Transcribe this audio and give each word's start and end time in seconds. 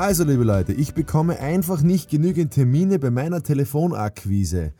Also, 0.00 0.24
liebe 0.24 0.44
Leute, 0.44 0.72
ich 0.72 0.94
bekomme 0.94 1.38
einfach 1.40 1.82
nicht 1.82 2.08
genügend 2.08 2.54
Termine 2.54 2.98
bei 2.98 3.10
meiner 3.10 3.42
Telefonakquise. 3.42 4.72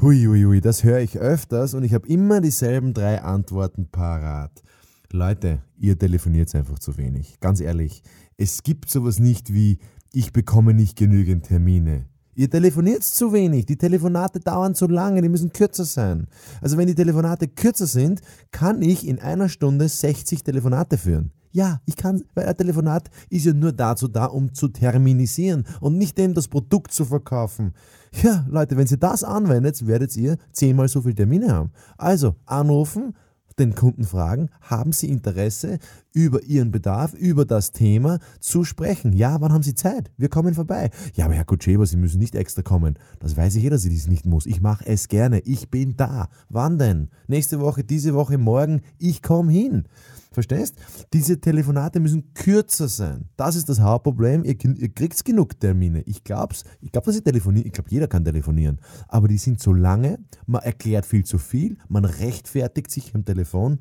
Hui, 0.00 0.24
hui, 0.24 0.42
hui, 0.42 0.60
das 0.60 0.82
höre 0.82 0.98
ich 0.98 1.16
öfters 1.16 1.74
und 1.74 1.84
ich 1.84 1.94
habe 1.94 2.08
immer 2.08 2.40
dieselben 2.40 2.92
drei 2.92 3.22
Antworten 3.22 3.86
parat. 3.86 4.64
Leute, 5.12 5.62
ihr 5.78 5.96
telefoniert 5.96 6.52
einfach 6.56 6.80
zu 6.80 6.96
wenig. 6.96 7.38
Ganz 7.38 7.60
ehrlich, 7.60 8.02
es 8.36 8.64
gibt 8.64 8.90
sowas 8.90 9.20
nicht 9.20 9.54
wie 9.54 9.78
ich 10.12 10.32
bekomme 10.32 10.74
nicht 10.74 10.98
genügend 10.98 11.46
Termine. 11.46 12.06
Ihr 12.34 12.50
telefoniert 12.50 13.04
zu 13.04 13.32
wenig, 13.32 13.66
die 13.66 13.78
Telefonate 13.78 14.40
dauern 14.40 14.74
zu 14.74 14.88
lange, 14.88 15.22
die 15.22 15.28
müssen 15.28 15.52
kürzer 15.52 15.84
sein. 15.84 16.26
Also 16.60 16.76
wenn 16.76 16.88
die 16.88 16.96
Telefonate 16.96 17.46
kürzer 17.46 17.86
sind, 17.86 18.22
kann 18.50 18.82
ich 18.82 19.06
in 19.06 19.20
einer 19.20 19.48
Stunde 19.48 19.88
60 19.88 20.42
Telefonate 20.42 20.98
führen. 20.98 21.30
Ja, 21.54 21.80
ich 21.86 21.94
kann, 21.94 22.24
weil 22.34 22.46
ein 22.46 22.56
Telefonat 22.56 23.08
ist 23.30 23.46
ja 23.46 23.52
nur 23.52 23.70
dazu 23.70 24.08
da, 24.08 24.24
um 24.24 24.52
zu 24.54 24.66
terminisieren 24.66 25.64
und 25.80 25.96
nicht 25.96 26.18
dem 26.18 26.34
das 26.34 26.48
Produkt 26.48 26.90
zu 26.90 27.04
verkaufen. 27.04 27.74
Ja, 28.24 28.44
Leute, 28.48 28.76
wenn 28.76 28.88
ihr 28.88 28.96
das 28.96 29.22
anwendet, 29.22 29.86
werdet 29.86 30.16
ihr 30.16 30.36
zehnmal 30.50 30.88
so 30.88 31.02
viele 31.02 31.14
Termine 31.14 31.52
haben. 31.52 31.70
Also 31.96 32.34
anrufen, 32.44 33.14
den 33.56 33.76
Kunden 33.76 34.02
fragen, 34.02 34.50
haben 34.62 34.90
sie 34.90 35.08
Interesse, 35.08 35.78
über 36.14 36.42
ihren 36.44 36.70
Bedarf, 36.70 37.12
über 37.12 37.44
das 37.44 37.72
Thema 37.72 38.20
zu 38.40 38.64
sprechen? 38.64 39.12
Ja, 39.12 39.40
wann 39.40 39.52
haben 39.52 39.62
sie 39.62 39.74
Zeit? 39.74 40.10
Wir 40.16 40.30
kommen 40.30 40.54
vorbei. 40.54 40.90
Ja, 41.14 41.26
aber 41.26 41.34
Herr 41.34 41.44
Kutscheber, 41.44 41.84
Sie 41.84 41.96
müssen 41.96 42.18
nicht 42.18 42.36
extra 42.36 42.62
kommen. 42.62 42.98
Das 43.18 43.36
weiß 43.36 43.56
ich 43.56 43.64
eh, 43.64 43.70
dass 43.70 43.84
ich 43.84 43.94
das 43.94 44.06
nicht 44.06 44.24
muss. 44.24 44.46
Ich 44.46 44.62
mache 44.62 44.86
es 44.86 45.08
gerne. 45.08 45.40
Ich 45.40 45.70
bin 45.70 45.96
da. 45.96 46.28
Wann 46.48 46.78
denn? 46.78 47.10
Nächste 47.26 47.60
Woche, 47.60 47.84
diese 47.84 48.14
Woche, 48.14 48.38
morgen. 48.38 48.80
Ich 48.98 49.22
komme 49.22 49.52
hin. 49.52 49.84
Verstehst? 50.30 50.76
Diese 51.12 51.40
Telefonate 51.40 52.00
müssen 52.00 52.34
kürzer 52.34 52.88
sein. 52.88 53.28
Das 53.36 53.54
ist 53.54 53.68
das 53.68 53.80
Hauptproblem. 53.80 54.44
Ihr, 54.44 54.56
ihr 54.64 54.88
kriegt 54.92 55.24
genug 55.24 55.60
Termine. 55.60 56.02
Ich 56.06 56.24
glaube, 56.24 56.54
ich 56.80 56.90
glaub, 56.90 57.04
dass 57.04 57.16
ich 57.16 57.22
telefoniere. 57.22 57.66
Ich 57.66 57.72
glaube, 57.72 57.90
jeder 57.90 58.08
kann 58.08 58.24
telefonieren. 58.24 58.80
Aber 59.08 59.28
die 59.28 59.38
sind 59.38 59.60
zu 59.60 59.72
lange. 59.72 60.18
Man 60.46 60.62
erklärt 60.62 61.06
viel 61.06 61.24
zu 61.24 61.38
viel. 61.38 61.76
Man 61.88 62.04
rechtfertigt 62.04 62.90
sich 62.90 63.14
am 63.14 63.24
Telefon. 63.24 63.78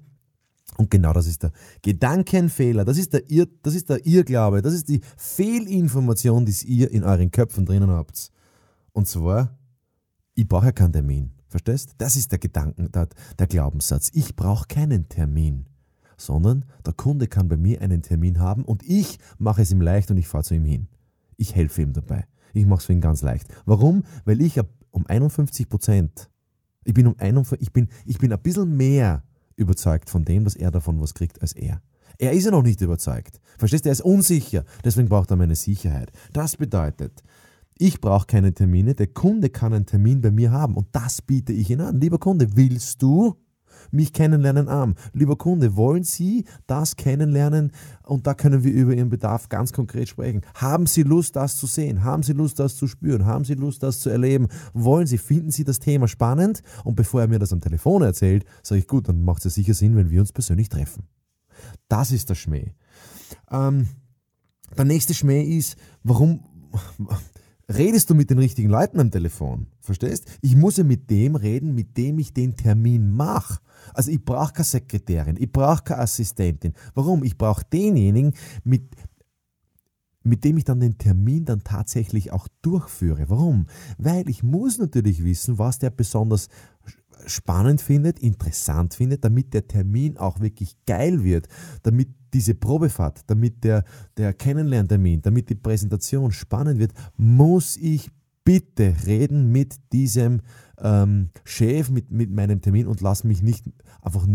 Und 0.77 0.89
genau 0.89 1.13
das 1.13 1.27
ist 1.27 1.43
der 1.43 1.51
Gedankenfehler, 1.81 2.85
das 2.85 2.97
ist 2.97 3.13
der, 3.13 3.29
Irr, 3.29 3.47
das 3.61 3.75
ist 3.75 3.89
der 3.89 4.05
Irrglaube, 4.05 4.61
das 4.61 4.73
ist 4.73 4.89
die 4.89 5.01
Fehlinformation, 5.17 6.45
die 6.45 6.55
ihr 6.65 6.91
in 6.91 7.03
euren 7.03 7.31
Köpfen 7.31 7.65
drinnen 7.65 7.89
habt. 7.89 8.31
Und 8.91 9.07
zwar, 9.07 9.57
ich 10.33 10.47
brauche 10.47 10.67
ja 10.67 10.71
keinen 10.71 10.93
Termin. 10.93 11.31
Verstehst? 11.47 11.93
Das 11.99 12.15
ist 12.15 12.31
der 12.31 12.39
Gedanken, 12.39 12.91
der, 12.91 13.07
der 13.37 13.47
Glaubenssatz. 13.47 14.09
Ich 14.13 14.35
brauche 14.35 14.65
keinen 14.67 15.07
Termin 15.07 15.67
sondern 16.17 16.65
der 16.85 16.93
Kunde 16.93 17.27
kann 17.27 17.47
bei 17.47 17.57
mir 17.57 17.81
einen 17.81 18.01
Termin 18.01 18.39
haben 18.39 18.63
und 18.65 18.83
ich 18.83 19.19
mache 19.37 19.61
es 19.61 19.71
ihm 19.71 19.81
leicht 19.81 20.09
und 20.11 20.17
ich 20.17 20.27
fahre 20.27 20.43
zu 20.43 20.55
ihm 20.55 20.65
hin. 20.65 20.87
Ich 21.37 21.55
helfe 21.55 21.81
ihm 21.81 21.93
dabei. 21.93 22.25
Ich 22.53 22.65
mache 22.65 22.79
es 22.79 22.85
für 22.85 22.93
ihn 22.93 23.01
ganz 23.01 23.21
leicht. 23.21 23.47
Warum? 23.65 24.03
Weil 24.25 24.41
ich 24.41 24.59
um 24.91 25.05
51 25.07 25.69
Prozent, 25.69 26.29
ich 26.83 26.93
bin 26.93 27.07
um 27.07 27.15
51, 27.17 27.67
ich 27.67 27.73
bin, 27.73 27.89
ich 28.05 28.17
bin 28.19 28.31
ein 28.31 28.41
bisschen 28.41 28.75
mehr 28.77 29.23
überzeugt 29.55 30.09
von 30.09 30.25
dem, 30.25 30.43
dass 30.43 30.55
er 30.55 30.71
davon 30.71 30.99
was 31.01 31.13
kriegt, 31.13 31.41
als 31.41 31.53
er. 31.53 31.81
Er 32.19 32.31
ist 32.31 32.45
ja 32.45 32.51
noch 32.51 32.63
nicht 32.63 32.81
überzeugt. 32.81 33.39
Verstehst 33.57 33.85
du? 33.85 33.89
Er 33.89 33.93
ist 33.93 34.01
unsicher. 34.01 34.63
Deswegen 34.83 35.09
braucht 35.09 35.31
er 35.31 35.37
meine 35.37 35.55
Sicherheit. 35.55 36.11
Das 36.31 36.57
bedeutet, 36.57 37.23
ich 37.77 37.99
brauche 37.99 38.27
keine 38.27 38.53
Termine. 38.53 38.93
Der 38.93 39.07
Kunde 39.07 39.49
kann 39.49 39.73
einen 39.73 39.85
Termin 39.85 40.21
bei 40.21 40.31
mir 40.31 40.51
haben 40.51 40.75
und 40.75 40.87
das 40.91 41.21
biete 41.21 41.53
ich 41.53 41.69
ihm 41.69 41.81
an. 41.81 41.99
Lieber 41.99 42.19
Kunde, 42.19 42.55
willst 42.55 43.01
du 43.01 43.35
mich 43.91 44.13
kennenlernen 44.13 44.67
arm. 44.67 44.95
Lieber 45.13 45.35
Kunde, 45.35 45.75
wollen 45.75 46.03
Sie 46.03 46.45
das 46.67 46.95
kennenlernen? 46.95 47.71
Und 48.03 48.27
da 48.27 48.33
können 48.33 48.63
wir 48.63 48.71
über 48.71 48.93
Ihren 48.93 49.09
Bedarf 49.09 49.49
ganz 49.49 49.73
konkret 49.73 50.09
sprechen. 50.09 50.41
Haben 50.55 50.85
Sie 50.85 51.03
Lust, 51.03 51.35
das 51.35 51.57
zu 51.57 51.67
sehen? 51.67 52.03
Haben 52.03 52.23
Sie 52.23 52.33
Lust, 52.33 52.59
das 52.59 52.75
zu 52.75 52.87
spüren? 52.87 53.25
Haben 53.25 53.45
Sie 53.45 53.53
Lust, 53.53 53.83
das 53.83 53.99
zu 53.99 54.09
erleben? 54.09 54.47
Wollen 54.73 55.07
Sie, 55.07 55.17
finden 55.17 55.51
Sie 55.51 55.63
das 55.63 55.79
Thema 55.79 56.07
spannend? 56.07 56.61
Und 56.83 56.95
bevor 56.95 57.21
er 57.21 57.27
mir 57.27 57.39
das 57.39 57.53
am 57.53 57.61
Telefon 57.61 58.01
erzählt, 58.01 58.45
sage 58.61 58.79
ich, 58.79 58.87
gut, 58.87 59.07
dann 59.07 59.23
macht 59.23 59.45
es 59.45 59.55
sicher 59.55 59.73
Sinn, 59.73 59.95
wenn 59.95 60.09
wir 60.09 60.19
uns 60.19 60.31
persönlich 60.31 60.69
treffen. 60.69 61.03
Das 61.87 62.11
ist 62.11 62.29
der 62.29 62.35
Schmäh. 62.35 62.73
Ähm, 63.51 63.87
der 64.77 64.85
nächste 64.85 65.13
Schmäh 65.13 65.43
ist, 65.43 65.77
warum, 66.03 66.43
redest 67.69 68.09
du 68.09 68.15
mit 68.15 68.29
den 68.29 68.39
richtigen 68.39 68.69
Leuten 68.69 68.99
am 68.99 69.11
Telefon. 69.11 69.67
Verstehst? 69.79 70.25
Ich 70.41 70.55
muss 70.55 70.77
ja 70.77 70.83
mit 70.83 71.09
dem 71.09 71.35
reden, 71.35 71.75
mit 71.75 71.97
dem 71.97 72.19
ich 72.19 72.33
den 72.33 72.55
Termin 72.55 73.11
mache. 73.11 73.59
Also 73.93 74.11
ich 74.11 74.23
brauche 74.23 74.53
keine 74.53 74.65
Sekretärin, 74.65 75.37
ich 75.37 75.51
brauche 75.51 75.83
keine 75.83 76.01
Assistentin. 76.01 76.73
Warum? 76.93 77.23
Ich 77.23 77.37
brauche 77.37 77.63
denjenigen, 77.71 78.33
mit, 78.63 78.83
mit 80.23 80.43
dem 80.43 80.57
ich 80.57 80.63
dann 80.63 80.79
den 80.79 80.97
Termin 80.97 81.45
dann 81.45 81.63
tatsächlich 81.63 82.31
auch 82.31 82.47
durchführe. 82.61 83.29
Warum? 83.29 83.67
Weil 83.97 84.29
ich 84.29 84.41
muss 84.41 84.77
natürlich 84.77 85.23
wissen, 85.23 85.57
was 85.57 85.79
der 85.79 85.89
besonders 85.89 86.47
spannend 87.27 87.81
findet, 87.81 88.19
interessant 88.19 88.93
findet, 88.93 89.23
damit 89.23 89.53
der 89.53 89.67
Termin 89.67 90.17
auch 90.17 90.39
wirklich 90.39 90.75
geil 90.85 91.23
wird, 91.23 91.47
damit 91.83 92.09
diese 92.33 92.55
Probefahrt, 92.55 93.21
damit 93.27 93.63
der, 93.63 93.83
der 94.17 94.33
Kennenlerntermin, 94.33 95.21
damit 95.21 95.49
die 95.49 95.55
Präsentation 95.55 96.31
spannend 96.31 96.79
wird, 96.79 96.93
muss 97.15 97.77
ich 97.77 98.09
bitte 98.43 98.95
reden 99.05 99.51
mit 99.51 99.75
diesem 99.93 100.41
ähm, 100.79 101.29
Chef, 101.43 101.89
mit, 101.89 102.11
mit 102.11 102.31
meinem 102.31 102.61
Termin 102.61 102.87
und 102.87 103.01
lass 103.01 103.23
mich 103.23 103.41
nicht 103.41 103.65
einfach 104.01 104.27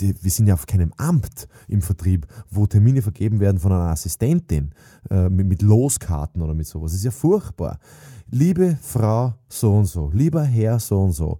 wir 0.00 0.30
sind 0.30 0.46
ja 0.46 0.54
auf 0.54 0.66
keinem 0.66 0.92
Amt 0.96 1.48
im 1.68 1.82
Vertrieb, 1.82 2.26
wo 2.50 2.66
Termine 2.66 3.02
vergeben 3.02 3.40
werden 3.40 3.58
von 3.58 3.72
einer 3.72 3.90
Assistentin 3.90 4.72
äh, 5.10 5.28
mit, 5.28 5.46
mit, 5.46 5.62
Loskarten 5.62 6.42
oder 6.42 6.54
mit 6.54 6.66
sowas. 6.66 6.92
Das 6.92 6.98
ist 6.98 7.04
ja 7.04 7.10
furchtbar. 7.10 7.78
Liebe 8.30 8.78
Frau 8.82 9.34
so 9.48 9.76
und 9.76 9.86
so, 9.86 10.10
lieber 10.12 10.42
Herr 10.42 10.78
so 10.80 11.02
und 11.02 11.12
so, 11.12 11.38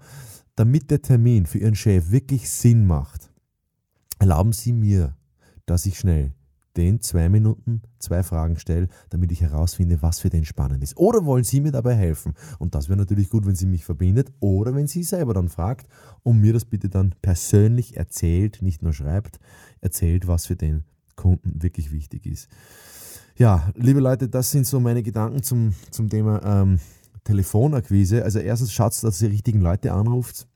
damit 0.54 0.90
der 0.90 1.02
Termin 1.02 1.46
für 1.46 1.58
Ihren 1.58 1.74
Chef 1.74 2.10
wirklich 2.10 2.48
Sinn 2.48 2.86
macht, 2.86 3.30
erlauben 4.18 4.52
Sie 4.52 4.72
mir 4.72 5.14
dass 5.66 5.84
ich 5.84 5.98
schnell 5.98 6.32
den 6.76 7.00
zwei 7.00 7.28
Minuten 7.28 7.82
zwei 7.98 8.22
Fragen 8.22 8.58
stelle, 8.58 8.88
damit 9.10 9.32
ich 9.32 9.40
herausfinde, 9.40 10.02
was 10.02 10.20
für 10.20 10.30
den 10.30 10.44
spannend 10.44 10.82
ist. 10.82 10.96
Oder 10.96 11.24
wollen 11.24 11.44
Sie 11.44 11.60
mir 11.60 11.72
dabei 11.72 11.94
helfen? 11.94 12.34
Und 12.58 12.74
das 12.74 12.88
wäre 12.88 12.98
natürlich 12.98 13.30
gut, 13.30 13.46
wenn 13.46 13.56
sie 13.56 13.66
mich 13.66 13.84
verbindet 13.84 14.32
oder 14.40 14.74
wenn 14.74 14.86
sie 14.86 15.02
selber 15.02 15.34
dann 15.34 15.48
fragt 15.48 15.88
und 16.22 16.40
mir 16.40 16.52
das 16.52 16.64
bitte 16.64 16.88
dann 16.88 17.14
persönlich 17.22 17.96
erzählt, 17.96 18.62
nicht 18.62 18.82
nur 18.82 18.92
schreibt, 18.92 19.38
erzählt, 19.80 20.26
was 20.26 20.46
für 20.46 20.56
den 20.56 20.84
Kunden 21.16 21.62
wirklich 21.62 21.92
wichtig 21.92 22.26
ist. 22.26 22.48
Ja, 23.36 23.70
liebe 23.74 24.00
Leute, 24.00 24.28
das 24.28 24.50
sind 24.50 24.66
so 24.66 24.80
meine 24.80 25.02
Gedanken 25.02 25.42
zum, 25.42 25.74
zum 25.90 26.08
Thema 26.08 26.42
ähm, 26.42 26.78
Telefonakquise. 27.24 28.24
Also 28.24 28.38
erstens 28.38 28.72
schaut, 28.72 29.02
dass 29.02 29.20
ihr 29.20 29.30
richtigen 29.30 29.60
Leute 29.60 29.92
anruft. 29.92 30.46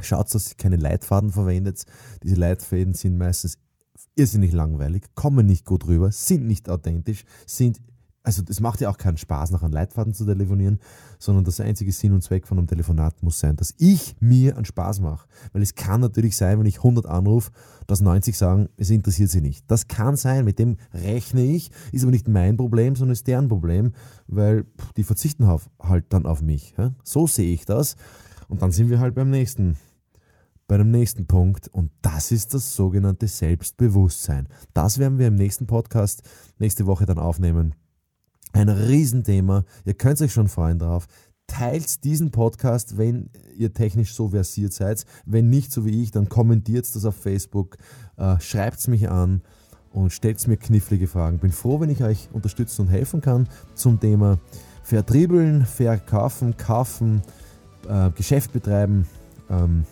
Schaut, 0.00 0.32
dass 0.34 0.52
ihr 0.52 0.56
keine 0.56 0.76
Leitfaden 0.76 1.30
verwendet. 1.30 1.84
Diese 2.22 2.36
Leitfäden 2.36 2.94
sind 2.94 3.16
meistens 3.16 3.58
irrsinnig 4.16 4.52
langweilig, 4.52 5.04
kommen 5.14 5.46
nicht 5.46 5.64
gut 5.64 5.86
rüber, 5.86 6.12
sind 6.12 6.46
nicht 6.46 6.68
authentisch, 6.68 7.24
sind 7.46 7.80
also 8.24 8.42
es 8.48 8.58
macht 8.58 8.80
ja 8.80 8.88
auch 8.88 8.96
keinen 8.96 9.18
Spaß, 9.18 9.50
nach 9.50 9.62
einem 9.62 9.74
Leitfaden 9.74 10.14
zu 10.14 10.24
telefonieren, 10.24 10.80
sondern 11.18 11.44
das 11.44 11.60
einzige 11.60 11.92
Sinn 11.92 12.12
und 12.12 12.22
Zweck 12.22 12.46
von 12.46 12.56
einem 12.56 12.66
Telefonat 12.66 13.22
muss 13.22 13.38
sein, 13.38 13.54
dass 13.56 13.74
ich 13.76 14.16
mir 14.18 14.56
einen 14.56 14.64
Spaß 14.64 15.00
mache. 15.00 15.28
Weil 15.52 15.60
es 15.60 15.74
kann 15.74 16.00
natürlich 16.00 16.36
sein, 16.36 16.58
wenn 16.58 16.66
ich 16.66 16.78
100 16.78 17.04
anrufe, 17.04 17.50
dass 17.86 18.00
90 18.00 18.36
sagen, 18.36 18.70
es 18.78 18.88
interessiert 18.88 19.28
sie 19.28 19.42
nicht. 19.42 19.70
Das 19.70 19.88
kann 19.88 20.16
sein, 20.16 20.46
mit 20.46 20.58
dem 20.58 20.78
rechne 20.94 21.44
ich, 21.44 21.70
ist 21.92 22.02
aber 22.02 22.12
nicht 22.12 22.26
mein 22.26 22.56
Problem, 22.56 22.96
sondern 22.96 23.12
ist 23.12 23.26
deren 23.26 23.48
Problem, 23.48 23.92
weil 24.26 24.64
die 24.96 25.04
verzichten 25.04 25.46
halt 25.46 26.06
dann 26.08 26.24
auf 26.24 26.40
mich. 26.40 26.74
So 27.02 27.26
sehe 27.26 27.52
ich 27.52 27.66
das. 27.66 27.96
Und 28.48 28.62
dann 28.62 28.72
sind 28.72 28.88
wir 28.88 29.00
halt 29.00 29.14
beim 29.14 29.28
nächsten 29.28 29.76
bei 30.74 30.78
dem 30.78 30.90
nächsten 30.90 31.26
Punkt 31.26 31.68
und 31.68 31.92
das 32.02 32.32
ist 32.32 32.52
das 32.52 32.74
sogenannte 32.74 33.28
Selbstbewusstsein. 33.28 34.48
Das 34.72 34.98
werden 34.98 35.20
wir 35.20 35.28
im 35.28 35.36
nächsten 35.36 35.68
Podcast 35.68 36.24
nächste 36.58 36.84
Woche 36.86 37.06
dann 37.06 37.20
aufnehmen. 37.20 37.76
Ein 38.52 38.68
Riesenthema. 38.68 39.64
Ihr 39.84 39.94
könnt 39.94 40.20
euch 40.20 40.32
schon 40.32 40.48
freuen 40.48 40.80
drauf. 40.80 41.06
Teilt 41.46 42.02
diesen 42.02 42.32
Podcast, 42.32 42.98
wenn 42.98 43.30
ihr 43.56 43.72
technisch 43.72 44.14
so 44.14 44.30
versiert 44.30 44.72
seid. 44.72 45.04
Wenn 45.24 45.48
nicht 45.48 45.70
so 45.70 45.86
wie 45.86 46.02
ich, 46.02 46.10
dann 46.10 46.28
kommentiert 46.28 46.92
das 46.92 47.04
auf 47.04 47.14
Facebook, 47.14 47.76
äh, 48.16 48.40
schreibt 48.40 48.80
es 48.80 48.88
mich 48.88 49.08
an 49.08 49.42
und 49.92 50.12
stellt 50.12 50.44
mir 50.48 50.56
knifflige 50.56 51.06
Fragen. 51.06 51.38
Bin 51.38 51.52
froh, 51.52 51.78
wenn 51.78 51.90
ich 51.90 52.02
euch 52.02 52.30
unterstützen 52.32 52.80
und 52.80 52.88
helfen 52.88 53.20
kann 53.20 53.48
zum 53.76 54.00
Thema 54.00 54.40
vertriebeln, 54.82 55.66
verkaufen, 55.66 56.56
kaufen, 56.56 57.22
äh, 57.88 58.10
Geschäft 58.10 58.52
betreiben. 58.52 59.06
Ähm, 59.48 59.84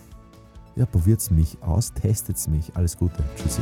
ja, 0.75 0.85
probiert 0.85 1.29
mich 1.31 1.57
aus, 1.61 1.93
testet 1.93 2.37
mich. 2.47 2.75
Alles 2.75 2.97
Gute. 2.97 3.23
Tschüssi. 3.35 3.61